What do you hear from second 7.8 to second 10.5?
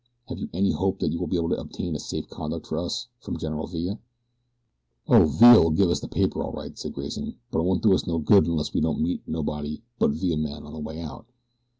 do us no good unless we don't meet nobody but Villa's